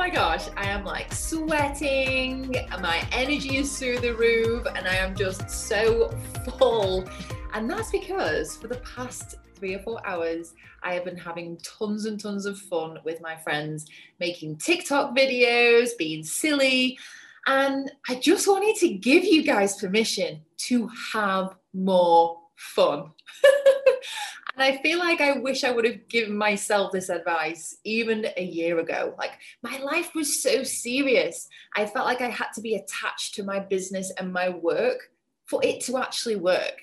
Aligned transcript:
my 0.00 0.08
gosh, 0.08 0.48
I 0.56 0.66
am 0.66 0.82
like 0.82 1.12
sweating, 1.12 2.56
my 2.80 3.06
energy 3.12 3.58
is 3.58 3.78
through 3.78 3.98
the 3.98 4.14
roof, 4.14 4.66
and 4.74 4.88
I 4.88 4.94
am 4.94 5.14
just 5.14 5.50
so 5.50 6.08
full. 6.56 7.06
And 7.52 7.68
that's 7.68 7.90
because 7.90 8.56
for 8.56 8.68
the 8.68 8.78
past 8.78 9.34
three 9.54 9.74
or 9.74 9.78
four 9.80 10.00
hours, 10.06 10.54
I 10.82 10.94
have 10.94 11.04
been 11.04 11.18
having 11.18 11.58
tons 11.58 12.06
and 12.06 12.18
tons 12.18 12.46
of 12.46 12.56
fun 12.56 13.00
with 13.04 13.20
my 13.20 13.36
friends, 13.36 13.84
making 14.20 14.56
TikTok 14.56 15.14
videos, 15.14 15.90
being 15.98 16.24
silly. 16.24 16.98
And 17.46 17.92
I 18.08 18.14
just 18.14 18.48
wanted 18.48 18.76
to 18.76 18.94
give 18.94 19.22
you 19.22 19.42
guys 19.42 19.76
permission 19.76 20.40
to 20.68 20.88
have 21.12 21.54
more 21.74 22.40
fun. 22.56 23.10
and 24.60 24.74
I 24.74 24.82
feel 24.82 24.98
like 24.98 25.22
I 25.22 25.38
wish 25.38 25.64
I 25.64 25.70
would 25.70 25.86
have 25.86 26.06
given 26.08 26.36
myself 26.36 26.92
this 26.92 27.08
advice 27.08 27.78
even 27.84 28.26
a 28.36 28.44
year 28.44 28.78
ago. 28.78 29.14
Like 29.16 29.38
my 29.62 29.78
life 29.78 30.14
was 30.14 30.42
so 30.42 30.62
serious. 30.64 31.48
I 31.76 31.86
felt 31.86 32.04
like 32.04 32.20
I 32.20 32.28
had 32.28 32.48
to 32.56 32.60
be 32.60 32.74
attached 32.74 33.34
to 33.36 33.42
my 33.42 33.58
business 33.58 34.12
and 34.18 34.30
my 34.30 34.50
work 34.50 35.12
for 35.46 35.64
it 35.64 35.80
to 35.84 35.96
actually 35.96 36.36
work. 36.36 36.82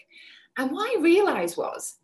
And 0.57 0.71
what 0.71 0.89
I 0.89 1.01
realized 1.01 1.55
was 1.55 1.97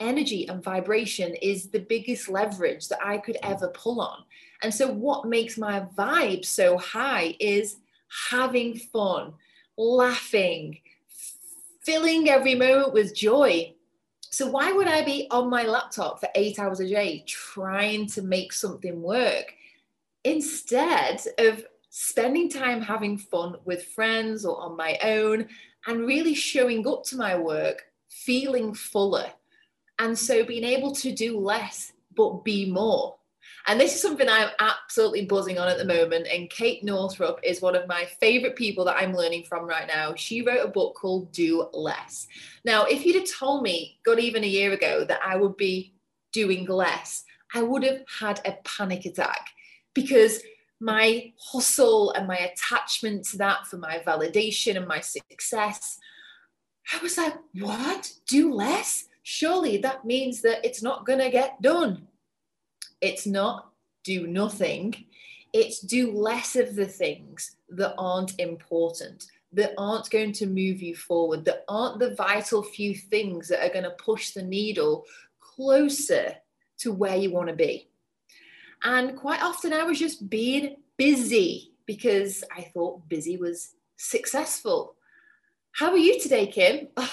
energy 0.00 0.48
and 0.48 0.64
vibration 0.64 1.34
is 1.42 1.68
the 1.68 1.80
biggest 1.80 2.30
leverage 2.30 2.88
that 2.88 3.04
I 3.04 3.18
could 3.18 3.36
ever 3.42 3.68
pull 3.68 4.00
on. 4.00 4.24
And 4.62 4.72
so, 4.72 4.90
what 4.90 5.28
makes 5.28 5.58
my 5.58 5.80
vibe 5.94 6.46
so 6.46 6.78
high 6.78 7.36
is 7.38 7.76
having 8.30 8.78
fun, 8.78 9.34
laughing, 9.76 10.78
filling 11.82 12.30
every 12.30 12.54
moment 12.54 12.94
with 12.94 13.14
joy. 13.14 13.74
So, 14.30 14.48
why 14.50 14.72
would 14.72 14.88
I 14.88 15.04
be 15.04 15.26
on 15.30 15.48
my 15.48 15.62
laptop 15.64 16.20
for 16.20 16.28
eight 16.34 16.58
hours 16.58 16.80
a 16.80 16.88
day 16.88 17.24
trying 17.26 18.06
to 18.08 18.22
make 18.22 18.52
something 18.52 19.00
work 19.02 19.54
instead 20.24 21.22
of 21.38 21.64
spending 21.90 22.50
time 22.50 22.82
having 22.82 23.16
fun 23.16 23.56
with 23.64 23.86
friends 23.86 24.44
or 24.44 24.60
on 24.60 24.76
my 24.76 24.98
own 25.02 25.48
and 25.86 26.06
really 26.06 26.34
showing 26.34 26.86
up 26.86 27.04
to 27.04 27.16
my 27.16 27.38
work 27.38 27.84
feeling 28.08 28.74
fuller? 28.74 29.30
And 29.98 30.18
so, 30.18 30.44
being 30.44 30.64
able 30.64 30.94
to 30.96 31.12
do 31.12 31.38
less 31.38 31.92
but 32.14 32.44
be 32.44 32.70
more 32.70 33.17
and 33.68 33.78
this 33.78 33.94
is 33.94 34.00
something 34.00 34.28
I'm 34.28 34.48
absolutely 34.58 35.26
buzzing 35.26 35.58
on 35.58 35.68
at 35.68 35.76
the 35.76 35.84
moment. 35.84 36.26
And 36.26 36.48
Kate 36.48 36.82
Northrup 36.82 37.38
is 37.42 37.60
one 37.60 37.76
of 37.76 37.86
my 37.86 38.06
favorite 38.18 38.56
people 38.56 38.82
that 38.86 38.96
I'm 38.96 39.14
learning 39.14 39.44
from 39.44 39.66
right 39.66 39.86
now. 39.86 40.14
She 40.14 40.40
wrote 40.40 40.64
a 40.64 40.70
book 40.70 40.96
called 40.96 41.30
Do 41.32 41.68
Less. 41.74 42.26
Now, 42.64 42.84
if 42.84 43.04
you'd 43.04 43.16
have 43.16 43.30
told 43.30 43.62
me, 43.62 43.98
God, 44.06 44.18
even 44.18 44.42
a 44.42 44.48
year 44.48 44.72
ago, 44.72 45.04
that 45.04 45.20
I 45.22 45.36
would 45.36 45.58
be 45.58 45.92
doing 46.32 46.64
less, 46.64 47.24
I 47.54 47.62
would 47.62 47.82
have 47.84 48.00
had 48.18 48.40
a 48.46 48.56
panic 48.64 49.04
attack 49.04 49.50
because 49.94 50.40
my 50.80 51.32
hustle 51.38 52.12
and 52.12 52.26
my 52.26 52.38
attachment 52.38 53.26
to 53.26 53.38
that 53.38 53.66
for 53.66 53.76
my 53.76 53.98
validation 53.98 54.78
and 54.78 54.88
my 54.88 55.00
success, 55.00 55.98
I 56.94 57.02
was 57.02 57.18
like, 57.18 57.34
what? 57.52 58.12
Do 58.26 58.54
less? 58.54 59.08
Surely 59.22 59.76
that 59.78 60.06
means 60.06 60.40
that 60.40 60.64
it's 60.64 60.82
not 60.82 61.04
going 61.04 61.18
to 61.18 61.30
get 61.30 61.60
done. 61.60 62.06
It's 63.00 63.26
not 63.26 63.72
do 64.04 64.26
nothing, 64.26 65.04
it's 65.52 65.80
do 65.80 66.12
less 66.12 66.56
of 66.56 66.74
the 66.74 66.86
things 66.86 67.56
that 67.70 67.94
aren't 67.98 68.38
important, 68.38 69.26
that 69.52 69.72
aren't 69.78 70.10
going 70.10 70.32
to 70.32 70.46
move 70.46 70.82
you 70.82 70.94
forward, 70.94 71.44
that 71.44 71.64
aren't 71.68 71.98
the 71.98 72.14
vital 72.14 72.62
few 72.62 72.94
things 72.94 73.48
that 73.48 73.64
are 73.64 73.72
going 73.72 73.84
to 73.84 74.02
push 74.02 74.30
the 74.30 74.42
needle 74.42 75.04
closer 75.40 76.34
to 76.78 76.92
where 76.92 77.16
you 77.16 77.30
want 77.30 77.48
to 77.48 77.54
be. 77.54 77.88
And 78.84 79.16
quite 79.16 79.42
often 79.42 79.72
I 79.72 79.84
was 79.84 79.98
just 79.98 80.30
being 80.30 80.76
busy 80.96 81.72
because 81.86 82.44
I 82.56 82.62
thought 82.62 83.08
busy 83.08 83.36
was 83.36 83.74
successful. 83.96 84.94
How 85.72 85.90
are 85.90 85.96
you 85.96 86.20
today, 86.20 86.46
Kim? 86.46 86.88
Oh, 86.96 87.10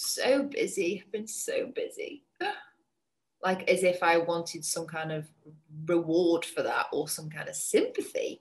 so 0.00 0.44
busy. 0.44 1.02
I've 1.04 1.10
been 1.10 1.26
so 1.26 1.72
busy 1.74 2.22
like 3.42 3.68
as 3.70 3.82
if 3.82 4.02
I 4.02 4.18
wanted 4.18 4.64
some 4.64 4.86
kind 4.86 5.12
of 5.12 5.28
reward 5.86 6.44
for 6.44 6.62
that 6.62 6.86
or 6.92 7.08
some 7.08 7.30
kind 7.30 7.48
of 7.48 7.54
sympathy. 7.54 8.40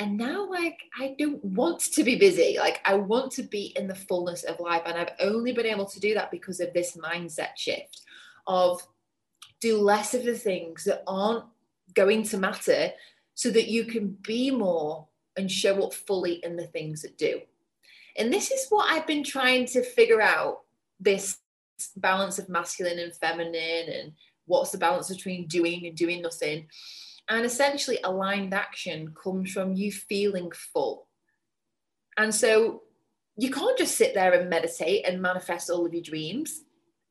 And 0.00 0.16
now, 0.18 0.50
like, 0.50 0.80
I 0.98 1.14
don't 1.18 1.42
want 1.44 1.80
to 1.80 2.02
be 2.02 2.16
busy. 2.16 2.56
Like, 2.58 2.80
I 2.84 2.94
want 2.94 3.30
to 3.32 3.44
be 3.44 3.72
in 3.76 3.86
the 3.86 3.94
fullness 3.94 4.42
of 4.42 4.58
life. 4.58 4.82
And 4.86 4.98
I've 4.98 5.12
only 5.20 5.52
been 5.52 5.66
able 5.66 5.86
to 5.86 6.00
do 6.00 6.14
that 6.14 6.32
because 6.32 6.58
of 6.58 6.72
this 6.72 6.96
mindset 6.96 7.56
shift 7.56 8.00
of 8.46 8.82
do 9.60 9.78
less 9.78 10.12
of 10.12 10.24
the 10.24 10.36
things 10.36 10.84
that 10.84 11.04
aren't 11.06 11.44
going 11.94 12.24
to 12.24 12.38
matter 12.38 12.90
so 13.34 13.50
that 13.50 13.68
you 13.68 13.84
can 13.84 14.08
be 14.22 14.50
more 14.50 15.06
and 15.36 15.50
show 15.50 15.82
up 15.82 15.94
fully 15.94 16.44
in 16.44 16.56
the 16.56 16.66
things 16.66 17.02
that 17.02 17.16
do. 17.16 17.40
And 18.16 18.32
this 18.32 18.50
is 18.50 18.66
what 18.68 18.90
I've 18.90 19.06
been 19.06 19.24
trying 19.24 19.66
to 19.66 19.82
figure 19.82 20.20
out 20.20 20.60
this 21.00 21.38
balance 21.96 22.38
of 22.38 22.48
masculine 22.48 22.98
and 22.98 23.14
feminine 23.14 23.88
and 23.88 24.12
what's 24.46 24.70
the 24.70 24.78
balance 24.78 25.08
between 25.08 25.46
doing 25.46 25.86
and 25.86 25.96
doing 25.96 26.22
nothing. 26.22 26.66
And 27.28 27.44
essentially 27.44 27.98
aligned 28.04 28.52
action 28.52 29.14
comes 29.20 29.52
from 29.52 29.72
you 29.74 29.90
feeling 29.90 30.50
full. 30.52 31.08
And 32.16 32.34
so 32.34 32.82
you 33.36 33.50
can't 33.50 33.78
just 33.78 33.96
sit 33.96 34.14
there 34.14 34.32
and 34.32 34.50
meditate 34.50 35.06
and 35.06 35.20
manifest 35.20 35.70
all 35.70 35.86
of 35.86 35.94
your 35.94 36.02
dreams. 36.02 36.62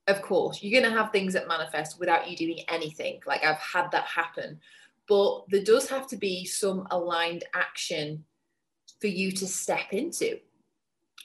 Of 0.08 0.22
course 0.22 0.62
you're 0.62 0.80
going 0.80 0.92
to 0.92 0.98
have 0.98 1.12
things 1.12 1.34
that 1.34 1.48
manifest 1.48 2.00
without 2.00 2.30
you 2.30 2.38
doing 2.38 2.60
anything. 2.68 3.20
Like 3.26 3.44
i've 3.44 3.58
had 3.58 3.92
that 3.92 4.06
happen. 4.06 4.60
But 5.08 5.44
there 5.50 5.64
does 5.64 5.90
have 5.90 6.08
to 6.08 6.18
be 6.18 6.46
some 6.46 6.88
aligned 6.92 7.44
action 7.54 8.24
for 9.02 9.08
you 9.08 9.32
to 9.34 9.48
step 9.48 9.92
into. 9.92 10.40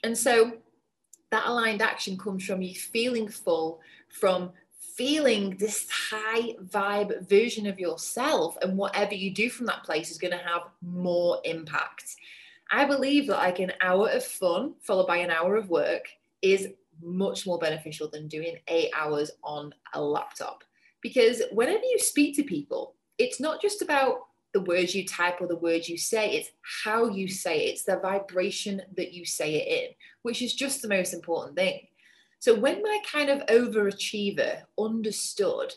And 0.03 0.17
so 0.17 0.53
that 1.31 1.47
aligned 1.47 1.83
action 1.83 2.17
comes 2.17 2.45
from 2.45 2.63
you 2.63 2.75
feeling 2.75 3.29
full, 3.29 3.81
from 4.09 4.53
feeling 4.97 5.57
this 5.59 5.87
high 5.91 6.55
vibe 6.65 7.29
version 7.29 7.67
of 7.67 7.79
yourself. 7.79 8.57
And 8.63 8.77
whatever 8.77 9.15
you 9.15 9.33
do 9.33 9.49
from 9.49 9.67
that 9.67 9.85
place 9.85 10.11
is 10.11 10.19
going 10.19 10.33
to 10.33 10.39
have 10.39 10.63
more 10.83 11.41
impact. 11.45 12.17
I 12.71 12.85
believe 12.85 13.29
that 13.29 13.39
like 13.39 13.61
an 13.61 13.73
hour 13.81 14.09
of 14.11 14.25
fun 14.25 14.75
followed 14.81 15.07
by 15.07 15.19
an 15.19 15.31
hour 15.31 15.57
of 15.57 15.71
work 15.71 16.07
is 16.43 16.69
much 17.03 17.47
more 17.47 17.59
beneficial 17.59 18.09
than 18.09 18.29
doing 18.29 18.57
eight 18.69 18.91
hours 18.95 19.31
on 19.43 19.73
a 19.95 20.03
laptop. 20.03 20.65
Because 21.01 21.43
whenever 21.53 21.85
you 21.85 21.99
speak 21.99 22.35
to 22.37 22.43
people, 22.43 22.95
it's 23.19 23.41
not 23.41 23.63
just 23.63 23.83
about 23.83 24.27
the 24.53 24.61
words 24.63 24.95
you 24.95 25.07
type 25.07 25.41
or 25.41 25.47
the 25.47 25.57
words 25.57 25.89
you 25.89 25.99
say, 25.99 26.33
it's 26.33 26.51
how 26.83 27.09
you 27.09 27.29
say 27.29 27.67
it, 27.67 27.71
it's 27.71 27.85
the 27.85 27.99
vibration 27.99 28.83
that 28.97 29.13
you 29.13 29.25
say 29.25 29.57
it 29.57 29.69
in, 29.69 29.95
which 30.29 30.43
is 30.43 30.53
just 30.53 30.83
the 30.83 30.89
most 30.89 31.15
important 31.15 31.57
thing. 31.57 31.81
So 32.39 32.55
when 32.55 32.83
my 32.83 32.99
kind 33.11 33.31
of 33.31 33.47
overachiever 33.47 34.61
understood 34.79 35.73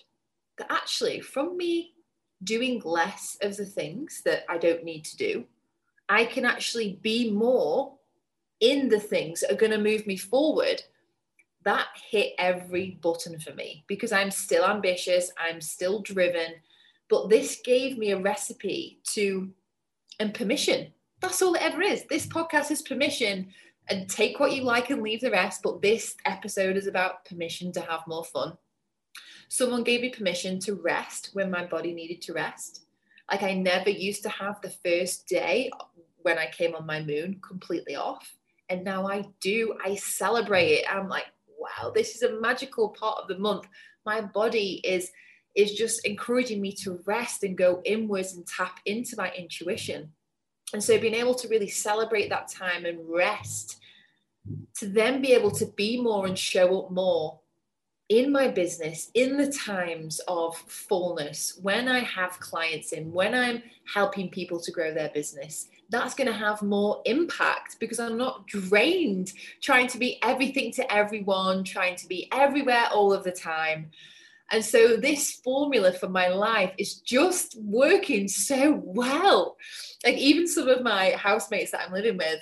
that 0.57 0.69
actually 0.69 1.21
from 1.21 1.55
me 1.55 1.93
doing 2.43 2.81
less 2.83 3.37
of 3.41 3.55
the 3.55 3.65
things 3.65 4.21
that 4.25 4.43
I 4.49 4.57
don't 4.57 4.83
need 4.83 5.05
to 5.05 5.15
do, 5.15 5.45
I 6.09 6.25
can 6.25 6.43
actually 6.43 6.99
be 7.01 7.31
more 7.31 7.93
in 8.59 8.89
the 8.89 8.99
things 8.99 9.39
that 9.39 9.53
are 9.53 9.55
going 9.55 9.71
to 9.71 9.77
move 9.77 10.05
me 10.05 10.17
forward. 10.17 10.83
That 11.63 11.87
hit 12.09 12.33
every 12.37 12.99
button 13.01 13.39
for 13.39 13.53
me 13.53 13.85
because 13.87 14.11
I'm 14.11 14.31
still 14.31 14.65
ambitious, 14.65 15.31
I'm 15.39 15.61
still 15.61 16.01
driven, 16.01 16.55
but 17.09 17.29
this 17.29 17.61
gave 17.63 17.97
me 17.97 18.11
a 18.11 18.19
recipe 18.19 18.99
to 19.13 19.49
and 20.19 20.33
permission. 20.33 20.91
That's 21.21 21.41
all 21.41 21.53
it 21.53 21.61
ever 21.61 21.81
is. 21.81 22.03
This 22.09 22.27
podcast 22.27 22.69
is 22.69 22.81
permission 22.81 23.53
and 23.91 24.09
take 24.09 24.39
what 24.39 24.53
you 24.53 24.63
like 24.63 24.89
and 24.89 25.01
leave 25.01 25.19
the 25.19 25.29
rest. 25.29 25.61
But 25.61 25.81
this 25.81 26.15
episode 26.25 26.77
is 26.77 26.87
about 26.87 27.25
permission 27.25 27.73
to 27.73 27.81
have 27.81 28.07
more 28.07 28.23
fun. 28.23 28.57
Someone 29.49 29.83
gave 29.83 30.01
me 30.01 30.09
permission 30.09 30.59
to 30.61 30.75
rest 30.75 31.31
when 31.33 31.51
my 31.51 31.65
body 31.65 31.93
needed 31.93 32.21
to 32.23 32.33
rest. 32.33 32.85
Like 33.29 33.43
I 33.43 33.53
never 33.53 33.89
used 33.89 34.23
to 34.23 34.29
have 34.29 34.61
the 34.61 34.69
first 34.69 35.27
day 35.27 35.69
when 36.21 36.37
I 36.37 36.49
came 36.49 36.73
on 36.73 36.85
my 36.85 37.03
moon 37.03 37.41
completely 37.45 37.97
off. 37.97 38.33
And 38.69 38.85
now 38.85 39.09
I 39.09 39.25
do. 39.41 39.75
I 39.83 39.95
celebrate 39.95 40.69
it. 40.69 40.85
I'm 40.89 41.09
like, 41.09 41.25
wow, 41.59 41.91
this 41.93 42.15
is 42.15 42.21
a 42.21 42.39
magical 42.39 42.89
part 42.89 43.19
of 43.21 43.27
the 43.27 43.39
month. 43.39 43.67
My 44.05 44.21
body 44.21 44.79
is 44.85 45.11
is 45.53 45.73
just 45.73 46.05
encouraging 46.05 46.61
me 46.61 46.71
to 46.71 47.01
rest 47.05 47.43
and 47.43 47.57
go 47.57 47.81
inwards 47.83 48.35
and 48.35 48.47
tap 48.47 48.79
into 48.85 49.17
my 49.17 49.29
intuition. 49.37 50.09
And 50.73 50.81
so 50.81 50.97
being 50.97 51.13
able 51.13 51.35
to 51.35 51.49
really 51.49 51.67
celebrate 51.67 52.29
that 52.29 52.47
time 52.47 52.85
and 52.85 52.99
rest 53.05 53.80
to 54.75 54.87
then 54.87 55.21
be 55.21 55.33
able 55.33 55.51
to 55.51 55.65
be 55.65 56.01
more 56.01 56.25
and 56.25 56.37
show 56.37 56.81
up 56.81 56.91
more 56.91 57.39
in 58.09 58.31
my 58.31 58.47
business 58.47 59.09
in 59.13 59.37
the 59.37 59.51
times 59.51 60.19
of 60.27 60.57
fullness 60.67 61.57
when 61.61 61.87
i 61.87 61.99
have 61.99 62.39
clients 62.39 62.91
in 62.91 63.11
when 63.11 63.33
i'm 63.33 63.63
helping 63.93 64.29
people 64.29 64.59
to 64.59 64.71
grow 64.71 64.93
their 64.93 65.09
business 65.09 65.67
that's 65.89 66.13
going 66.13 66.27
to 66.27 66.33
have 66.33 66.61
more 66.61 67.01
impact 67.05 67.77
because 67.79 67.99
i'm 67.99 68.17
not 68.17 68.45
drained 68.47 69.31
trying 69.61 69.87
to 69.87 69.97
be 69.97 70.19
everything 70.23 70.71
to 70.71 70.91
everyone 70.91 71.63
trying 71.63 71.95
to 71.95 72.07
be 72.07 72.27
everywhere 72.33 72.87
all 72.91 73.13
of 73.13 73.23
the 73.23 73.31
time 73.31 73.89
And 74.51 74.63
so 74.63 74.97
this 74.97 75.31
formula 75.31 75.93
for 75.93 76.09
my 76.09 76.27
life 76.27 76.73
is 76.77 76.95
just 76.95 77.57
working 77.61 78.27
so 78.27 78.81
well. 78.83 79.55
Like 80.05 80.17
even 80.17 80.45
some 80.45 80.67
of 80.67 80.83
my 80.83 81.11
housemates 81.11 81.71
that 81.71 81.83
I'm 81.87 81.93
living 81.93 82.17
with, 82.17 82.39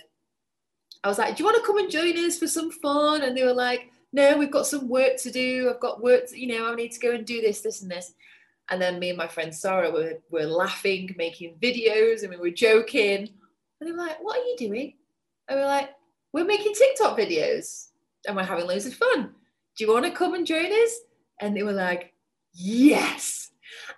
I 1.04 1.08
was 1.08 1.18
like, 1.18 1.36
do 1.36 1.44
you 1.44 1.46
want 1.46 1.58
to 1.58 1.66
come 1.66 1.78
and 1.78 1.90
join 1.90 2.18
us 2.26 2.38
for 2.38 2.48
some 2.48 2.72
fun? 2.72 3.22
And 3.22 3.36
they 3.36 3.44
were 3.44 3.54
like, 3.54 3.92
no, 4.12 4.38
we've 4.38 4.52
got 4.52 4.68
some 4.68 4.90
work 4.90 5.18
to 5.18 5.32
do. 5.32 5.70
I've 5.70 5.80
got 5.80 6.02
work, 6.02 6.30
to, 6.30 6.40
you 6.40 6.48
know, 6.48 6.72
I 6.72 6.76
need 6.76 6.92
to 6.92 7.00
go 7.00 7.12
and 7.12 7.26
do 7.26 7.42
this, 7.42 7.62
this, 7.62 7.82
and 7.82 7.92
this. 7.92 8.14
And 8.70 8.82
then 8.82 9.00
me 9.00 9.10
and 9.10 9.18
my 9.18 9.28
friend 9.28 9.54
Sarah 9.54 9.92
were, 9.92 10.20
were 10.30 10.46
laughing, 10.46 11.16
making 11.18 11.56
videos, 11.62 12.22
and 12.22 12.30
we 12.30 12.38
were 12.38 12.52
joking. 12.52 13.30
And 13.80 13.88
they 13.88 13.92
were 13.92 13.98
like, 13.98 14.22
what 14.22 14.40
are 14.40 14.44
you 14.44 14.56
doing? 14.58 14.94
And 15.48 15.58
we 15.58 15.64
are 15.64 15.68
like, 15.68 15.90
we're 16.34 16.46
making 16.46 16.74
TikTok 16.74 17.18
videos 17.18 17.88
and 18.28 18.36
we're 18.36 18.44
having 18.44 18.68
loads 18.68 18.86
of 18.86 18.94
fun. 18.94 19.32
Do 19.78 19.84
you 19.84 19.92
want 19.92 20.06
to 20.06 20.12
come 20.12 20.34
and 20.34 20.46
join 20.46 20.72
us? 20.72 20.92
And 21.40 21.56
they 21.56 21.64
were 21.64 21.74
like, 21.74 22.14
yes. 22.54 23.49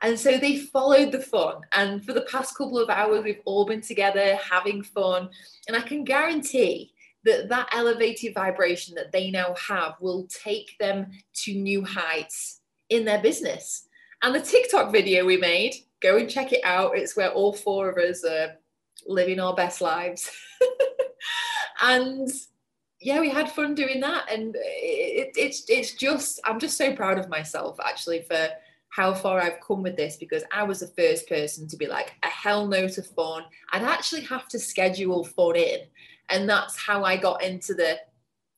And 0.01 0.19
so 0.19 0.37
they 0.37 0.57
followed 0.57 1.11
the 1.11 1.21
fun. 1.21 1.61
And 1.73 2.03
for 2.03 2.13
the 2.13 2.21
past 2.21 2.57
couple 2.57 2.79
of 2.79 2.89
hours, 2.89 3.23
we've 3.23 3.41
all 3.45 3.65
been 3.65 3.81
together 3.81 4.37
having 4.37 4.83
fun. 4.83 5.29
And 5.67 5.77
I 5.77 5.81
can 5.81 6.03
guarantee 6.03 6.93
that 7.23 7.49
that 7.49 7.69
elevated 7.71 8.33
vibration 8.33 8.95
that 8.95 9.11
they 9.11 9.29
now 9.29 9.55
have 9.67 9.95
will 9.99 10.27
take 10.27 10.77
them 10.79 11.11
to 11.43 11.53
new 11.53 11.83
heights 11.85 12.61
in 12.89 13.05
their 13.05 13.21
business. 13.21 13.87
And 14.23 14.35
the 14.35 14.41
TikTok 14.41 14.91
video 14.91 15.25
we 15.25 15.37
made, 15.37 15.75
go 16.01 16.17
and 16.17 16.29
check 16.29 16.51
it 16.53 16.63
out. 16.63 16.97
It's 16.97 17.15
where 17.15 17.31
all 17.31 17.53
four 17.53 17.89
of 17.89 17.97
us 17.97 18.23
are 18.23 18.55
living 19.07 19.39
our 19.39 19.55
best 19.55 19.81
lives. 19.81 20.29
and 21.81 22.29
yeah, 22.99 23.19
we 23.19 23.29
had 23.29 23.51
fun 23.51 23.73
doing 23.73 23.99
that, 24.01 24.31
and 24.31 24.55
it, 24.55 25.31
it's 25.35 25.63
it's 25.67 25.93
just 25.93 26.39
I'm 26.45 26.59
just 26.59 26.77
so 26.77 26.95
proud 26.95 27.17
of 27.17 27.29
myself 27.29 27.79
actually 27.83 28.21
for 28.21 28.49
how 28.91 29.13
far 29.13 29.39
I've 29.39 29.61
come 29.65 29.81
with 29.81 29.95
this 29.95 30.17
because 30.17 30.43
I 30.51 30.63
was 30.63 30.81
the 30.81 30.87
first 30.87 31.27
person 31.27 31.67
to 31.69 31.77
be 31.77 31.87
like 31.87 32.13
a 32.23 32.27
hell 32.27 32.67
no 32.67 32.87
to 32.89 33.01
fun. 33.01 33.43
I'd 33.71 33.83
actually 33.83 34.21
have 34.23 34.47
to 34.49 34.59
schedule 34.59 35.23
fun 35.23 35.55
in, 35.55 35.79
and 36.29 36.47
that's 36.47 36.77
how 36.77 37.03
I 37.03 37.17
got 37.17 37.41
into 37.41 37.73
the 37.73 37.99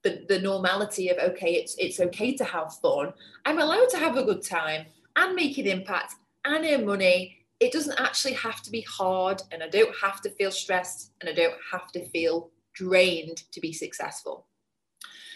the, 0.02 0.26
the 0.28 0.40
normality 0.40 1.10
of 1.10 1.18
okay, 1.18 1.54
it's 1.54 1.76
it's 1.78 2.00
okay 2.00 2.36
to 2.36 2.44
have 2.44 2.76
fun. 2.82 3.14
I'm 3.46 3.60
allowed 3.60 3.90
to 3.90 3.98
have 3.98 4.18
a 4.18 4.24
good 4.24 4.44
time 4.44 4.88
and 5.16 5.36
make 5.36 5.58
an 5.60 5.68
impact 5.68 6.16
and 6.46 6.66
earn 6.66 6.86
money. 6.86 7.38
It 7.60 7.72
doesn't 7.72 8.00
actually 8.00 8.34
have 8.34 8.62
to 8.64 8.72
be 8.72 8.82
hard, 8.82 9.42
and 9.52 9.64
I 9.64 9.70
don't 9.70 9.96
have 10.02 10.20
to 10.22 10.32
feel 10.32 10.52
stressed, 10.52 11.12
and 11.22 11.30
I 11.30 11.34
don't 11.34 11.56
have 11.72 11.92
to 11.92 12.06
feel 12.10 12.50
drained 12.74 13.44
to 13.52 13.62
be 13.62 13.72
successful. 13.72 14.48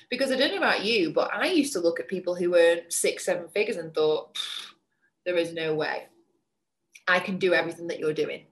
Because 0.09 0.31
I 0.31 0.37
don't 0.37 0.51
know 0.51 0.57
about 0.57 0.85
you, 0.85 1.11
but 1.11 1.33
I 1.33 1.47
used 1.47 1.73
to 1.73 1.79
look 1.79 1.99
at 1.99 2.07
people 2.07 2.33
who 2.33 2.55
earn 2.55 2.79
six, 2.89 3.25
seven 3.25 3.49
figures 3.49 3.75
and 3.75 3.93
thought, 3.93 4.37
there 5.27 5.37
is 5.37 5.53
no 5.53 5.75
way 5.75 6.07
I 7.07 7.19
can 7.19 7.37
do 7.37 7.53
everything 7.53 7.87
that 7.87 7.99
you're 7.99 8.13
doing. 8.13 8.45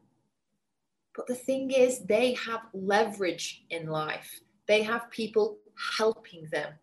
But 1.15 1.25
the 1.25 1.35
thing 1.35 1.71
is, 1.71 1.99
they 1.99 2.33
have 2.33 2.61
leverage 2.73 3.63
in 3.69 3.87
life, 3.87 4.41
they 4.67 4.83
have 4.83 5.09
people 5.09 5.57
helping 5.97 6.47
them. 6.51 6.73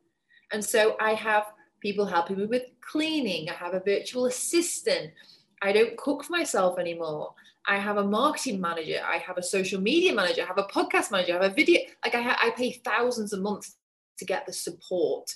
And 0.50 0.64
so 0.64 0.96
I 0.98 1.12
have 1.12 1.44
people 1.80 2.06
helping 2.06 2.38
me 2.38 2.46
with 2.46 2.62
cleaning, 2.80 3.50
I 3.50 3.52
have 3.52 3.74
a 3.74 3.80
virtual 3.80 4.26
assistant. 4.26 5.12
I 5.60 5.72
don't 5.72 5.96
cook 5.96 6.24
for 6.24 6.32
myself 6.32 6.78
anymore. 6.78 7.34
I 7.68 7.78
have 7.78 7.98
a 7.98 8.04
marketing 8.04 8.60
manager, 8.60 9.00
I 9.06 9.18
have 9.18 9.38
a 9.38 9.42
social 9.42 9.80
media 9.80 10.14
manager, 10.14 10.42
I 10.42 10.46
have 10.46 10.58
a 10.58 10.64
podcast 10.64 11.12
manager, 11.12 11.38
I 11.38 11.42
have 11.42 11.52
a 11.52 11.54
video. 11.54 11.80
Like 12.04 12.14
I, 12.14 12.22
ha- 12.22 12.38
I 12.42 12.50
pay 12.50 12.72
thousands 12.84 13.32
a 13.32 13.40
month 13.40 13.74
to 14.18 14.24
get 14.24 14.46
the 14.46 14.52
support 14.52 15.30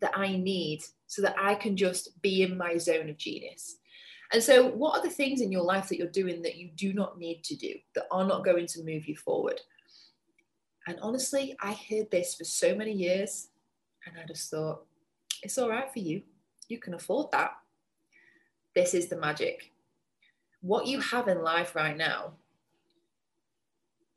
that 0.00 0.18
I 0.18 0.36
need 0.36 0.82
so 1.06 1.22
that 1.22 1.36
I 1.38 1.54
can 1.54 1.76
just 1.76 2.20
be 2.20 2.42
in 2.42 2.58
my 2.58 2.76
zone 2.76 3.08
of 3.08 3.16
genius. 3.16 3.76
And 4.32 4.42
so, 4.42 4.68
what 4.68 4.98
are 4.98 5.02
the 5.02 5.10
things 5.14 5.40
in 5.40 5.50
your 5.50 5.64
life 5.64 5.88
that 5.88 5.98
you're 5.98 6.08
doing 6.08 6.42
that 6.42 6.56
you 6.56 6.70
do 6.76 6.92
not 6.92 7.18
need 7.18 7.42
to 7.44 7.56
do, 7.56 7.74
that 7.94 8.06
are 8.10 8.24
not 8.24 8.44
going 8.44 8.66
to 8.68 8.84
move 8.84 9.08
you 9.08 9.16
forward? 9.16 9.60
And 10.86 10.98
honestly, 11.00 11.56
I 11.60 11.76
heard 11.88 12.10
this 12.10 12.34
for 12.34 12.44
so 12.44 12.74
many 12.74 12.92
years, 12.92 13.48
and 14.06 14.16
I 14.16 14.26
just 14.26 14.50
thought, 14.50 14.84
it's 15.42 15.58
all 15.58 15.68
right 15.68 15.92
for 15.92 15.98
you. 15.98 16.22
You 16.68 16.78
can 16.78 16.94
afford 16.94 17.32
that. 17.32 17.52
This 18.74 18.94
is 18.94 19.08
the 19.08 19.16
magic 19.16 19.72
what 20.60 20.86
you 20.86 21.00
have 21.00 21.28
in 21.28 21.42
life 21.42 21.74
right 21.74 21.96
now 21.96 22.32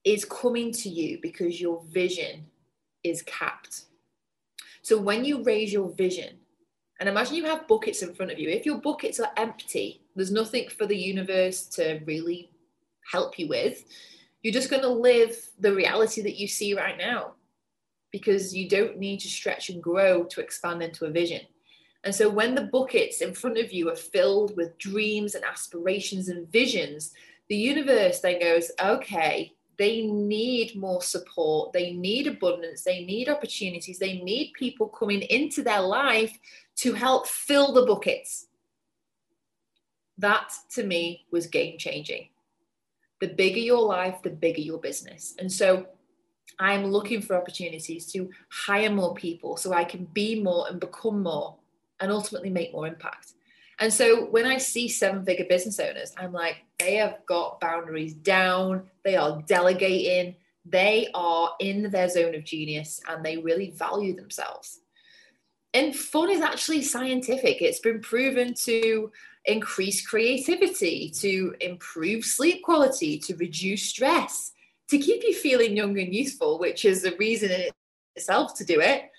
is 0.03 0.25
coming 0.25 0.71
to 0.71 0.89
you 0.89 1.19
because 1.21 1.61
your 1.61 1.81
vision 1.89 2.45
is 3.03 3.21
capped. 3.21 3.85
So 4.81 4.97
when 4.99 5.23
you 5.23 5.43
raise 5.43 5.71
your 5.71 5.89
vision, 5.89 6.39
and 6.99 7.07
imagine 7.07 7.35
you 7.35 7.45
have 7.45 7.67
buckets 7.67 8.01
in 8.01 8.13
front 8.13 8.31
of 8.31 8.39
you, 8.39 8.49
if 8.49 8.65
your 8.65 8.79
buckets 8.79 9.19
are 9.19 9.31
empty, 9.37 10.02
there's 10.15 10.31
nothing 10.31 10.69
for 10.69 10.85
the 10.85 10.97
universe 10.97 11.65
to 11.67 11.99
really 12.05 12.51
help 13.11 13.37
you 13.37 13.47
with. 13.47 13.83
You're 14.41 14.53
just 14.53 14.69
going 14.69 14.81
to 14.81 14.89
live 14.89 15.35
the 15.59 15.73
reality 15.73 16.21
that 16.21 16.37
you 16.37 16.47
see 16.47 16.73
right 16.73 16.97
now 16.97 17.33
because 18.11 18.55
you 18.55 18.69
don't 18.69 18.97
need 18.97 19.19
to 19.21 19.27
stretch 19.27 19.69
and 19.69 19.81
grow 19.81 20.23
to 20.25 20.41
expand 20.41 20.83
into 20.83 21.05
a 21.05 21.11
vision. 21.11 21.41
And 22.03 22.13
so 22.13 22.29
when 22.29 22.53
the 22.53 22.63
buckets 22.63 23.21
in 23.21 23.33
front 23.33 23.57
of 23.57 23.71
you 23.71 23.89
are 23.89 23.95
filled 23.95 24.55
with 24.57 24.77
dreams 24.77 25.35
and 25.35 25.45
aspirations 25.45 26.27
and 26.27 26.51
visions, 26.51 27.13
the 27.47 27.55
universe 27.55 28.19
then 28.19 28.39
goes, 28.39 28.71
okay, 28.79 29.53
they 29.77 30.03
need 30.03 30.75
more 30.75 31.01
support. 31.01 31.73
They 31.73 31.93
need 31.93 32.27
abundance. 32.27 32.83
They 32.83 33.03
need 33.05 33.29
opportunities. 33.29 33.99
They 33.99 34.21
need 34.21 34.53
people 34.53 34.87
coming 34.87 35.21
into 35.23 35.63
their 35.63 35.81
life 35.81 36.37
to 36.77 36.93
help 36.93 37.27
fill 37.27 37.73
the 37.73 37.85
buckets. 37.85 38.47
That 40.17 40.53
to 40.71 40.83
me 40.83 41.25
was 41.31 41.47
game 41.47 41.77
changing. 41.77 42.29
The 43.19 43.27
bigger 43.27 43.59
your 43.59 43.81
life, 43.81 44.21
the 44.23 44.29
bigger 44.29 44.61
your 44.61 44.79
business. 44.79 45.33
And 45.39 45.51
so 45.51 45.87
I'm 46.59 46.85
looking 46.85 47.21
for 47.21 47.35
opportunities 47.35 48.11
to 48.11 48.29
hire 48.51 48.91
more 48.91 49.15
people 49.15 49.57
so 49.57 49.73
I 49.73 49.83
can 49.83 50.05
be 50.05 50.41
more 50.41 50.67
and 50.69 50.79
become 50.79 51.23
more 51.23 51.57
and 51.99 52.11
ultimately 52.11 52.49
make 52.49 52.73
more 52.73 52.87
impact. 52.87 53.33
And 53.79 53.91
so 53.91 54.25
when 54.25 54.45
I 54.45 54.57
see 54.57 54.87
seven 54.87 55.25
figure 55.25 55.45
business 55.49 55.79
owners, 55.79 56.13
I'm 56.17 56.31
like, 56.31 56.57
they 56.79 56.95
have 56.95 57.25
got 57.25 57.59
boundaries 57.59 58.13
down, 58.13 58.83
they 59.03 59.15
are 59.15 59.41
delegating, 59.47 60.35
they 60.65 61.09
are 61.13 61.51
in 61.59 61.89
their 61.89 62.07
zone 62.07 62.35
of 62.35 62.43
genius, 62.43 63.01
and 63.07 63.25
they 63.25 63.37
really 63.37 63.71
value 63.71 64.15
themselves. 64.15 64.79
And 65.73 65.95
fun 65.95 66.29
is 66.29 66.41
actually 66.41 66.83
scientific. 66.83 67.61
It's 67.61 67.79
been 67.79 67.99
proven 67.99 68.53
to 68.65 69.11
increase 69.45 70.05
creativity, 70.05 71.11
to 71.19 71.55
improve 71.59 72.25
sleep 72.25 72.63
quality, 72.63 73.17
to 73.19 73.35
reduce 73.35 73.83
stress, 73.83 74.51
to 74.89 74.97
keep 74.97 75.23
you 75.23 75.33
feeling 75.33 75.75
young 75.75 75.97
and 75.99 76.13
youthful, 76.13 76.59
which 76.59 76.85
is 76.85 77.01
the 77.01 77.15
reason 77.17 77.51
in 77.51 77.69
itself 78.15 78.55
to 78.55 78.65
do 78.65 78.79
it 78.79 79.09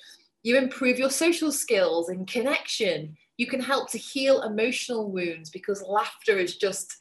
you 0.45 0.59
improve 0.59 0.99
your 0.99 1.11
social 1.11 1.51
skills 1.51 2.11
and 2.11 2.29
connection. 2.29 3.17
You 3.39 3.49
can 3.49 3.61
help 3.61 3.91
to 3.91 3.99
heal 3.99 4.43
emotional 4.43 5.11
wounds 5.11 5.51
because 5.51 5.83
laughter 5.83 6.39
is 6.39 6.57
just, 6.57 6.95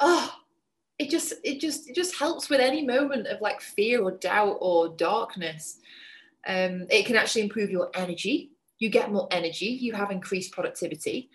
oh, 0.00 0.32
it 0.98 1.10
just, 1.10 1.34
it 1.42 1.60
just, 1.60 1.90
it 1.90 1.96
just 1.96 2.16
helps 2.16 2.48
with 2.48 2.60
any 2.60 2.86
moment 2.86 3.26
of 3.26 3.40
like 3.40 3.60
fear 3.60 4.00
or 4.00 4.12
doubt 4.12 4.58
or 4.60 4.90
darkness. 4.90 5.80
Um, 6.46 6.86
it 6.88 7.04
can 7.04 7.16
actually 7.16 7.42
improve 7.42 7.68
your 7.68 7.90
energy. 7.94 8.52
You 8.78 8.90
get 8.90 9.10
more 9.10 9.26
energy. 9.32 9.66
You 9.66 9.92
have 9.94 10.12
increased 10.12 10.52
productivity, 10.52 11.30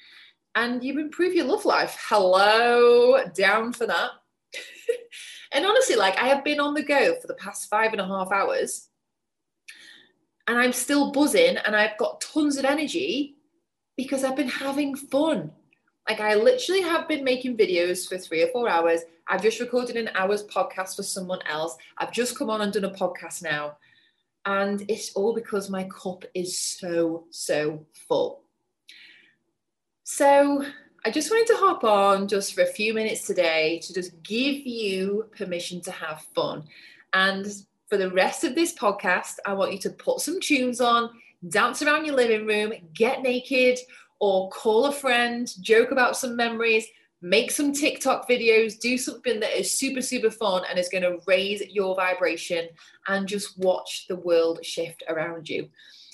and 0.55 0.83
you 0.83 0.99
improve 0.99 1.33
your 1.33 1.45
love 1.45 1.65
life. 1.65 1.97
Hello, 2.07 3.23
down 3.33 3.73
for 3.73 3.85
that. 3.87 4.11
and 5.53 5.65
honestly, 5.65 5.95
like 5.95 6.17
I 6.17 6.27
have 6.27 6.43
been 6.43 6.59
on 6.59 6.73
the 6.73 6.83
go 6.83 7.15
for 7.19 7.27
the 7.27 7.35
past 7.35 7.69
five 7.69 7.91
and 7.91 8.01
a 8.01 8.07
half 8.07 8.31
hours 8.31 8.89
and 10.49 10.57
I'm 10.57 10.73
still 10.73 11.11
buzzing 11.11 11.57
and 11.57 11.75
I've 11.75 11.97
got 11.99 12.21
tons 12.21 12.57
of 12.57 12.65
energy 12.65 13.35
because 13.95 14.23
I've 14.23 14.35
been 14.35 14.49
having 14.49 14.95
fun. 14.95 15.51
Like 16.09 16.19
I 16.19 16.33
literally 16.33 16.81
have 16.81 17.07
been 17.07 17.23
making 17.23 17.55
videos 17.55 18.09
for 18.09 18.17
three 18.17 18.41
or 18.41 18.47
four 18.47 18.67
hours. 18.67 19.01
I've 19.27 19.43
just 19.43 19.59
recorded 19.59 19.95
an 19.95 20.09
hour's 20.15 20.43
podcast 20.47 20.95
for 20.95 21.03
someone 21.03 21.41
else. 21.47 21.77
I've 21.99 22.11
just 22.11 22.35
come 22.35 22.49
on 22.49 22.61
and 22.61 22.73
done 22.73 22.85
a 22.85 22.89
podcast 22.89 23.43
now. 23.43 23.77
And 24.43 24.83
it's 24.89 25.13
all 25.13 25.35
because 25.35 25.69
my 25.69 25.83
cup 25.83 26.25
is 26.33 26.59
so, 26.59 27.25
so 27.29 27.85
full. 28.07 28.43
So 30.11 30.65
I 31.05 31.11
just 31.11 31.29
wanted 31.29 31.45
to 31.53 31.59
hop 31.59 31.83
on 31.83 32.27
just 32.27 32.55
for 32.55 32.61
a 32.61 32.73
few 32.73 32.95
minutes 32.95 33.27
today 33.27 33.77
to 33.83 33.93
just 33.93 34.21
give 34.23 34.65
you 34.65 35.27
permission 35.37 35.81
to 35.81 35.91
have 35.91 36.25
fun. 36.33 36.63
And 37.13 37.45
for 37.89 37.97
the 37.97 38.09
rest 38.09 38.43
of 38.43 38.55
this 38.55 38.73
podcast, 38.73 39.35
I 39.45 39.53
want 39.53 39.71
you 39.71 39.77
to 39.77 39.91
put 39.91 40.21
some 40.21 40.41
tunes 40.41 40.81
on, 40.81 41.11
dance 41.47 41.83
around 41.83 42.05
your 42.05 42.15
living 42.15 42.47
room, 42.47 42.73
get 42.95 43.21
naked, 43.21 43.77
or 44.19 44.49
call 44.49 44.87
a 44.87 44.91
friend, 44.91 45.47
joke 45.61 45.91
about 45.91 46.17
some 46.17 46.35
memories, 46.35 46.87
make 47.21 47.51
some 47.51 47.71
TikTok 47.71 48.27
videos, 48.27 48.79
do 48.79 48.97
something 48.97 49.39
that 49.39 49.57
is 49.57 49.71
super, 49.71 50.01
super 50.01 50.31
fun 50.31 50.63
and 50.67 50.79
is 50.79 50.89
going 50.89 51.03
to 51.03 51.19
raise 51.27 51.61
your 51.69 51.95
vibration 51.95 52.67
and 53.07 53.27
just 53.27 53.59
watch 53.59 54.07
the 54.07 54.15
world 54.15 54.65
shift 54.65 55.03
around 55.07 55.47
you. 55.47 55.69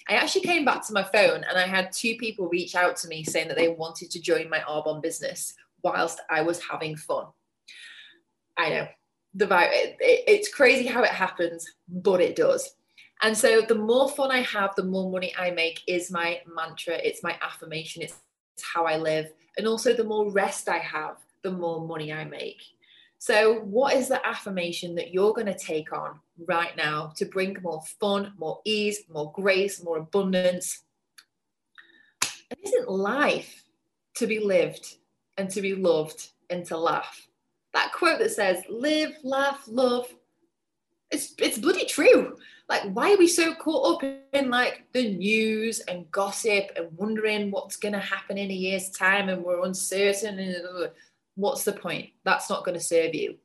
I 0.08 0.14
actually 0.14 0.42
came 0.42 0.66
back 0.66 0.86
to 0.86 0.94
my 0.94 1.04
phone 1.04 1.44
and 1.50 1.58
I 1.58 1.66
had 1.66 1.92
two 1.92 2.16
people 2.18 2.48
reach 2.48 2.76
out 2.76 2.96
to 2.98 3.08
me 3.08 3.24
saying 3.24 3.48
that 3.48 3.58
they 3.58 3.70
wanted 3.70 4.12
to 4.12 4.22
join 4.22 4.50
my 4.50 4.60
Arbonne 4.60 5.02
business 5.02 5.56
whilst 5.84 6.20
I 6.30 6.42
was 6.42 6.62
having 6.64 6.96
fun. 6.96 7.26
I 8.58 8.70
know 8.70 8.88
the 9.34 9.46
it, 9.46 9.98
it, 10.00 10.24
it's 10.28 10.54
crazy 10.54 10.88
how 10.88 11.04
it 11.04 11.10
happens, 11.10 11.66
but 11.88 12.22
it 12.22 12.36
does. 12.36 12.76
And 13.22 13.38
so 13.38 13.62
the 13.62 13.76
more 13.76 14.10
fun 14.10 14.32
I 14.32 14.42
have, 14.42 14.76
the 14.76 14.84
more 14.84 15.12
money 15.12 15.34
I 15.38 15.52
make 15.52 15.82
is 15.88 16.12
my 16.12 16.42
mantra. 16.54 16.96
It's 16.96 17.24
my 17.24 17.38
affirmation. 17.42 18.02
It's 18.02 18.16
how 18.62 18.86
I 18.86 18.98
live. 18.98 19.32
And 19.58 19.68
also 19.68 19.94
the 19.94 20.04
more 20.04 20.32
rest 20.32 20.70
I 20.70 20.80
have, 20.80 21.18
the 21.44 21.52
more 21.52 21.86
money 21.86 22.12
I 22.12 22.26
make. 22.26 22.62
So, 23.18 23.60
what 23.62 23.96
is 23.96 24.08
the 24.08 24.26
affirmation 24.26 24.96
that 24.96 25.12
you're 25.12 25.34
going 25.34 25.48
to 25.48 25.58
take 25.58 25.94
on 25.94 26.20
right 26.48 26.76
now 26.78 27.14
to 27.16 27.26
bring 27.26 27.58
more 27.62 27.82
fun, 28.00 28.34
more 28.38 28.60
ease, 28.66 29.04
more 29.10 29.32
grace, 29.32 29.84
more 29.84 29.98
abundance? 29.98 30.84
And 32.22 32.60
isn't 32.64 32.90
life 32.90 33.64
to 34.18 34.28
be 34.28 34.40
lived 34.40 34.98
and 35.38 35.50
to 35.52 35.62
be 35.62 35.76
loved 35.76 36.30
and 36.50 36.66
to 36.68 36.78
laugh? 36.78 37.28
That 37.74 37.92
quote 37.94 38.20
that 38.20 38.32
says, 38.32 38.64
live, 38.70 39.16
laugh, 39.24 39.64
love, 39.68 40.08
it's, 41.12 41.34
it's 41.40 41.58
bloody 41.58 41.86
true. 41.86 42.38
Like, 42.68 42.84
why 42.94 43.14
are 43.14 43.18
we 43.18 43.28
so 43.28 43.54
caught 43.56 44.04
up 44.04 44.12
in 44.34 44.50
like 44.50 44.84
the 44.92 45.16
news 45.16 45.80
and 45.82 46.10
gossip 46.12 46.72
and 46.76 46.88
wondering 46.98 47.52
what's 47.52 47.78
going 47.78 47.94
to 47.94 48.00
happen 48.00 48.38
in 48.38 48.50
a 48.50 48.54
year's 48.54 48.90
time 48.90 49.30
and 49.30 49.44
we're 49.44 49.64
uncertain? 49.64 50.40
And, 50.40 50.90
what's 51.36 51.64
the 51.64 51.74
point? 51.74 52.10
That's 52.24 52.50
not 52.50 52.66
going 52.66 52.78
to 52.78 52.84
serve 52.84 53.14
you. 53.14 53.36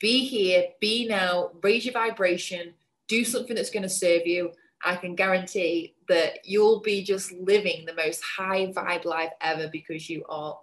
Be 0.00 0.24
here, 0.24 0.64
be 0.80 1.06
now, 1.06 1.50
raise 1.62 1.84
your 1.84 1.94
vibration, 1.94 2.74
do 3.08 3.24
something 3.24 3.54
that's 3.54 3.70
going 3.70 3.84
to 3.84 3.88
serve 3.88 4.26
you. 4.26 4.50
I 4.84 4.96
can 4.96 5.14
guarantee 5.14 5.94
that 6.08 6.44
you'll 6.44 6.80
be 6.80 7.02
just 7.02 7.32
living 7.32 7.86
the 7.86 7.94
most 7.94 8.22
high 8.22 8.66
vibe 8.66 9.04
life 9.04 9.30
ever 9.40 9.68
because 9.68 10.10
you 10.10 10.24
are 10.28 10.58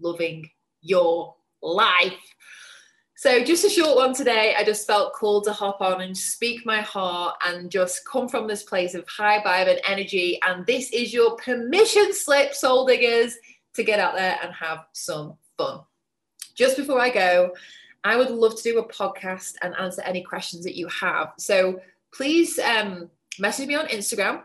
loving 0.00 0.48
your 0.80 1.34
life. 1.62 2.12
So, 3.16 3.42
just 3.42 3.64
a 3.64 3.70
short 3.70 3.96
one 3.96 4.12
today. 4.12 4.54
I 4.56 4.64
just 4.64 4.86
felt 4.86 5.14
called 5.14 5.44
to 5.44 5.52
hop 5.52 5.80
on 5.80 6.02
and 6.02 6.16
speak 6.16 6.66
my 6.66 6.80
heart 6.80 7.36
and 7.46 7.70
just 7.70 8.06
come 8.06 8.28
from 8.28 8.46
this 8.46 8.64
place 8.64 8.94
of 8.94 9.08
high 9.08 9.40
vibe 9.40 9.70
and 9.70 9.80
energy. 9.88 10.38
And 10.46 10.66
this 10.66 10.90
is 10.92 11.12
your 11.12 11.36
permission 11.36 12.12
slip, 12.12 12.54
soul 12.54 12.86
diggers, 12.86 13.34
to 13.74 13.82
get 13.82 13.98
out 13.98 14.14
there 14.14 14.38
and 14.42 14.52
have 14.52 14.84
some 14.92 15.36
fun 15.56 15.80
just 16.54 16.76
before 16.76 17.00
I 17.00 17.10
go, 17.10 17.54
I 18.04 18.16
would 18.16 18.30
love 18.30 18.56
to 18.56 18.62
do 18.62 18.78
a 18.78 18.88
podcast 18.88 19.54
and 19.62 19.74
answer 19.78 20.02
any 20.02 20.22
questions 20.22 20.64
that 20.64 20.76
you 20.76 20.88
have. 20.88 21.32
So 21.38 21.80
please 22.12 22.58
um, 22.58 23.10
message 23.38 23.66
me 23.66 23.74
on 23.74 23.86
Instagram. 23.88 24.42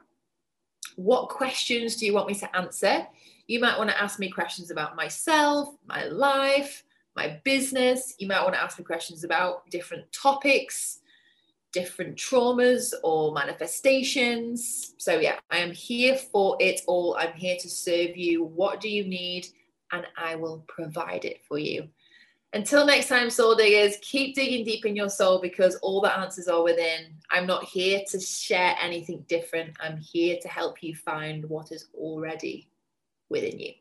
What 0.96 1.30
questions 1.30 1.98
do 1.98 2.06
you 2.06 2.14
want 2.14 2.28
me 2.28 2.36
to 2.36 2.56
answer? 2.56 3.06
You 3.48 3.60
might 3.60 3.78
want 3.78 3.90
to 3.90 4.02
ask 4.02 4.20
me 4.20 4.30
questions 4.30 4.72
about 4.72 4.96
myself, 4.96 5.76
my 5.88 6.06
life, 6.06 6.84
my 7.16 7.40
business. 7.44 8.16
You 8.18 8.28
might 8.28 8.44
want 8.44 8.54
to 8.54 8.62
ask 8.62 8.78
me 8.80 8.86
questions 8.86 9.24
about 9.24 9.70
different 9.70 10.12
topics, 10.12 11.00
different 11.74 12.16
traumas 12.16 12.94
or 13.04 13.34
manifestations. 13.34 14.94
So, 14.98 15.20
yeah, 15.20 15.40
I 15.50 15.58
am 15.58 15.72
here 15.72 16.16
for 16.16 16.58
it 16.60 16.82
all. 16.88 17.18
I'm 17.20 17.34
here 17.34 17.58
to 17.60 17.70
serve 17.70 18.16
you. 18.16 18.44
What 18.44 18.80
do 18.80 18.90
you 18.90 19.04
need? 19.04 19.48
And 19.92 20.06
I 20.18 20.36
will 20.36 20.64
provide 20.68 21.26
it 21.26 21.42
for 21.48 21.58
you. 21.58 21.90
Until 22.54 22.86
next 22.86 23.10
time, 23.10 23.30
soul 23.30 23.54
diggers, 23.54 23.98
keep 24.02 24.34
digging 24.34 24.66
deep 24.66 24.84
in 24.84 24.96
your 24.96 25.10
soul 25.10 25.40
because 25.40 25.76
all 25.78 26.02
the 26.02 26.18
answers 26.18 26.48
are 26.48 26.64
within. 26.64 27.14
I'm 27.30 27.46
not 27.46 27.64
here 27.64 28.02
to 28.10 28.20
share 28.20 28.76
anything 28.82 29.24
different. 29.28 29.78
I'm 29.80 29.98
here 29.98 30.38
to 30.42 30.48
help 30.48 30.82
you 30.82 30.96
find 30.96 31.46
what 31.46 31.72
is 31.72 31.90
already 31.94 32.68
within 33.30 33.60
you. 33.60 33.74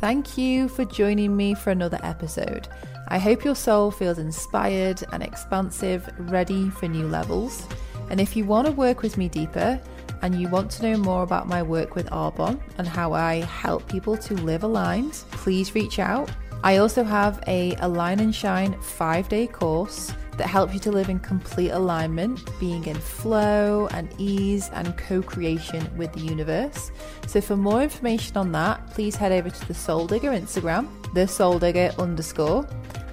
Thank 0.00 0.38
you 0.38 0.68
for 0.68 0.86
joining 0.86 1.36
me 1.36 1.54
for 1.54 1.70
another 1.70 1.98
episode. 2.02 2.68
I 3.08 3.18
hope 3.18 3.44
your 3.44 3.56
soul 3.56 3.90
feels 3.90 4.18
inspired 4.18 5.02
and 5.12 5.22
expansive, 5.22 6.08
ready 6.18 6.70
for 6.70 6.88
new 6.88 7.06
levels. 7.08 7.66
And 8.08 8.18
if 8.18 8.34
you 8.34 8.44
want 8.46 8.66
to 8.66 8.72
work 8.72 9.02
with 9.02 9.18
me 9.18 9.28
deeper 9.28 9.78
and 10.22 10.40
you 10.40 10.48
want 10.48 10.70
to 10.72 10.82
know 10.82 10.98
more 10.98 11.22
about 11.22 11.48
my 11.48 11.62
work 11.62 11.94
with 11.94 12.08
Arbonne 12.10 12.60
and 12.78 12.86
how 12.86 13.12
I 13.12 13.36
help 13.36 13.88
people 13.88 14.16
to 14.16 14.34
live 14.34 14.62
aligned, 14.62 15.12
please 15.30 15.74
reach 15.74 15.98
out 15.98 16.30
I 16.64 16.78
also 16.78 17.04
have 17.04 17.40
a 17.46 17.76
Align 17.76 18.18
and 18.18 18.34
Shine 18.34 18.72
five 18.80 19.28
day 19.28 19.46
course 19.46 20.12
that 20.38 20.48
helps 20.48 20.74
you 20.74 20.80
to 20.80 20.92
live 20.92 21.08
in 21.08 21.20
complete 21.20 21.70
alignment, 21.70 22.40
being 22.58 22.84
in 22.86 22.96
flow 22.96 23.88
and 23.92 24.08
ease 24.18 24.68
and 24.72 24.96
co 24.96 25.22
creation 25.22 25.88
with 25.96 26.12
the 26.12 26.20
universe. 26.20 26.90
So, 27.26 27.40
for 27.40 27.56
more 27.56 27.82
information 27.82 28.36
on 28.36 28.50
that, 28.52 28.90
please 28.90 29.14
head 29.14 29.30
over 29.30 29.50
to 29.50 29.68
the 29.68 29.74
Soul 29.74 30.06
Digger 30.08 30.30
Instagram, 30.30 30.88
the 31.14 31.28
Soul 31.28 31.60
Digger 31.60 31.92
underscore, 31.98 32.68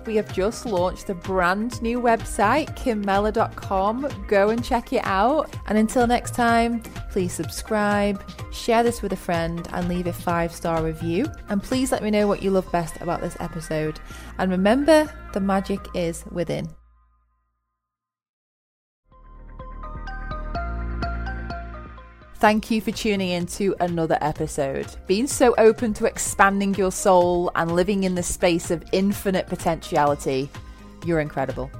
we 0.05 0.15
have 0.15 0.33
just 0.33 0.65
launched 0.65 1.09
a 1.09 1.15
brand 1.15 1.81
new 1.81 1.99
website, 1.99 2.75
kimmellor.com. 2.77 4.25
Go 4.27 4.49
and 4.49 4.63
check 4.63 4.93
it 4.93 5.01
out. 5.03 5.55
And 5.67 5.77
until 5.77 6.07
next 6.07 6.33
time, 6.35 6.81
please 7.11 7.33
subscribe, 7.33 8.23
share 8.51 8.83
this 8.83 9.01
with 9.01 9.13
a 9.13 9.17
friend, 9.17 9.67
and 9.73 9.87
leave 9.87 10.07
a 10.07 10.13
five 10.13 10.51
star 10.51 10.83
review. 10.83 11.25
And 11.49 11.61
please 11.61 11.91
let 11.91 12.03
me 12.03 12.11
know 12.11 12.27
what 12.27 12.41
you 12.41 12.51
love 12.51 12.71
best 12.71 12.95
about 13.01 13.21
this 13.21 13.37
episode. 13.39 13.99
And 14.37 14.51
remember, 14.51 15.11
the 15.33 15.39
magic 15.39 15.79
is 15.93 16.23
within. 16.31 16.69
Thank 22.45 22.69
you 22.69 22.79
for 22.79 22.91
tuning 22.91 23.29
in 23.29 23.47
to 23.47 23.75
another 23.79 24.19
episode. 24.21 24.85
Being 25.07 25.25
so 25.25 25.55
open 25.57 25.95
to 25.95 26.05
expanding 26.05 26.75
your 26.75 26.91
soul 26.91 27.49
and 27.55 27.71
living 27.71 28.03
in 28.03 28.13
the 28.13 28.21
space 28.21 28.69
of 28.69 28.83
infinite 28.91 29.47
potentiality, 29.47 30.51
you're 31.07 31.21
incredible. 31.21 31.71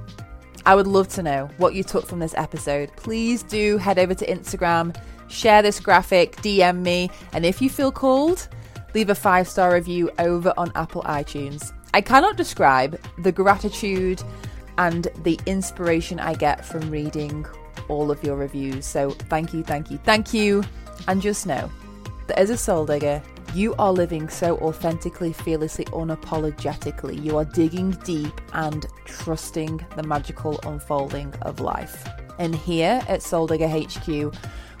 I 0.64 0.74
would 0.74 0.88
love 0.88 1.06
to 1.10 1.22
know 1.22 1.48
what 1.58 1.74
you 1.76 1.84
took 1.84 2.04
from 2.04 2.18
this 2.18 2.34
episode. 2.34 2.90
Please 2.96 3.44
do 3.44 3.78
head 3.78 4.00
over 4.00 4.12
to 4.14 4.26
Instagram, 4.26 5.00
share 5.28 5.62
this 5.62 5.78
graphic, 5.78 6.34
DM 6.38 6.82
me, 6.82 7.10
and 7.32 7.46
if 7.46 7.62
you 7.62 7.70
feel 7.70 7.92
called, 7.92 8.48
leave 8.92 9.10
a 9.10 9.14
five 9.14 9.46
star 9.46 9.72
review 9.72 10.10
over 10.18 10.52
on 10.56 10.72
Apple 10.74 11.02
iTunes. 11.02 11.72
I 11.94 12.00
cannot 12.00 12.36
describe 12.36 13.00
the 13.18 13.30
gratitude 13.30 14.20
and 14.78 15.06
the 15.22 15.38
inspiration 15.46 16.18
I 16.18 16.34
get 16.34 16.64
from 16.64 16.90
reading 16.90 17.46
all 17.88 18.10
of 18.10 18.22
your 18.22 18.36
reviews. 18.36 18.86
So 18.86 19.10
thank 19.10 19.52
you, 19.54 19.62
thank 19.62 19.90
you, 19.90 19.98
thank 19.98 20.32
you. 20.34 20.62
And 21.08 21.20
just 21.20 21.46
know 21.46 21.70
that 22.26 22.38
as 22.38 22.50
a 22.50 22.56
soul 22.56 22.86
digger, 22.86 23.22
you 23.54 23.74
are 23.78 23.92
living 23.92 24.28
so 24.28 24.58
authentically, 24.58 25.32
fearlessly, 25.32 25.86
unapologetically. 25.86 27.22
You 27.22 27.38
are 27.38 27.44
digging 27.44 27.92
deep 28.04 28.40
and 28.52 28.86
trusting 29.04 29.84
the 29.96 30.02
magical 30.02 30.60
unfolding 30.64 31.32
of 31.42 31.60
life. 31.60 32.06
And 32.38 32.54
here 32.54 33.00
at 33.08 33.22
Soul 33.22 33.46
Digger 33.46 33.68
HQ, 33.68 34.34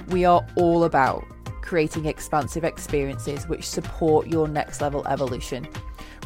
we 0.08 0.24
are 0.24 0.46
all 0.56 0.84
about 0.84 1.24
creating 1.62 2.04
expansive 2.04 2.64
experiences 2.64 3.48
which 3.48 3.64
support 3.64 4.26
your 4.26 4.46
next 4.46 4.80
level 4.80 5.06
evolution, 5.08 5.66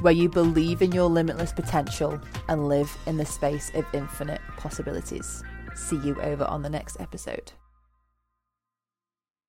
where 0.01 0.13
you 0.13 0.29
believe 0.29 0.83
in 0.83 0.93
your 0.93 1.09
limitless 1.09 1.53
potential 1.53 2.21
and 2.49 2.69
live 2.69 2.95
in 3.07 3.17
the 3.17 3.25
space 3.25 3.71
of 3.75 3.87
infinite 3.95 4.41
possibilities. 4.57 5.43
See 5.75 5.97
you 5.97 6.21
over 6.23 6.45
on 6.45 6.63
the 6.63 6.71
next 6.71 7.01
episode. 7.01 7.53